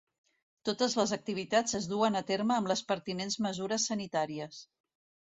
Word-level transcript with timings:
Totes 0.67 0.93
les 0.99 1.11
activitats 1.17 1.75
es 1.79 1.85
duen 1.91 2.17
a 2.19 2.23
terme 2.31 2.55
amb 2.61 2.71
les 2.71 2.81
pertinents 2.93 3.37
mesures 3.47 3.85
sanitàries. 3.91 4.63